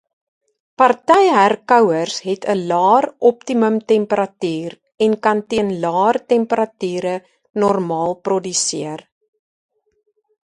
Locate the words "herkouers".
1.33-2.15